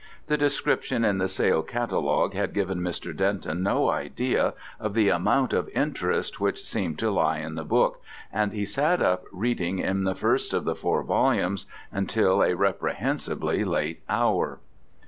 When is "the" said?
0.25-0.35, 1.19-1.27, 4.95-5.09, 7.53-7.63, 10.03-10.15, 10.65-10.73